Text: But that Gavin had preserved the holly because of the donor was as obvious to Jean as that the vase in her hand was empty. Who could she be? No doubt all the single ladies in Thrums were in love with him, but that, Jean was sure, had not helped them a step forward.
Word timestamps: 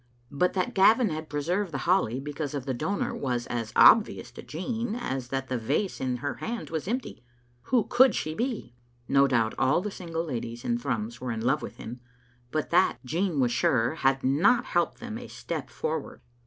But 0.31 0.53
that 0.53 0.73
Gavin 0.73 1.09
had 1.09 1.29
preserved 1.29 1.71
the 1.71 1.77
holly 1.85 2.19
because 2.19 2.55
of 2.55 2.65
the 2.65 2.73
donor 2.73 3.13
was 3.15 3.45
as 3.45 3.71
obvious 3.75 4.31
to 4.31 4.41
Jean 4.41 4.95
as 4.95 5.27
that 5.27 5.47
the 5.47 5.59
vase 5.59 6.01
in 6.01 6.17
her 6.25 6.33
hand 6.37 6.71
was 6.71 6.87
empty. 6.87 7.23
Who 7.65 7.83
could 7.83 8.15
she 8.15 8.33
be? 8.33 8.73
No 9.07 9.27
doubt 9.27 9.53
all 9.59 9.79
the 9.79 9.91
single 9.91 10.25
ladies 10.25 10.65
in 10.65 10.79
Thrums 10.79 11.21
were 11.21 11.31
in 11.31 11.41
love 11.41 11.61
with 11.61 11.75
him, 11.77 11.99
but 12.49 12.71
that, 12.71 12.97
Jean 13.05 13.39
was 13.39 13.51
sure, 13.51 13.93
had 13.93 14.23
not 14.23 14.65
helped 14.65 14.99
them 14.99 15.19
a 15.19 15.27
step 15.27 15.69
forward. 15.69 16.21